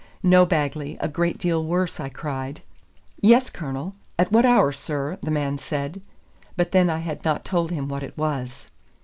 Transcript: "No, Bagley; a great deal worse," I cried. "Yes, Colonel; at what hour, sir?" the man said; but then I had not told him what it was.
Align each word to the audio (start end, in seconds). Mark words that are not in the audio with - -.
"No, 0.23 0.47
Bagley; 0.47 0.97
a 0.99 1.07
great 1.07 1.37
deal 1.37 1.63
worse," 1.63 1.99
I 1.99 2.09
cried. 2.09 2.61
"Yes, 3.21 3.51
Colonel; 3.51 3.93
at 4.17 4.31
what 4.31 4.45
hour, 4.47 4.71
sir?" 4.71 5.19
the 5.21 5.29
man 5.29 5.59
said; 5.59 6.01
but 6.57 6.71
then 6.71 6.89
I 6.89 6.97
had 6.97 7.23
not 7.23 7.45
told 7.45 7.69
him 7.69 7.87
what 7.87 8.01
it 8.01 8.17
was. 8.17 8.71